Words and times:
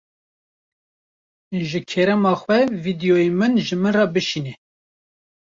Ji 1.67 1.79
kerema 1.89 2.33
xwe 2.41 2.59
vîdyoyên 2.83 3.33
min 3.39 3.53
ji 3.65 3.75
min 3.81 3.93
re 3.97 4.05
bişîne. 4.13 4.53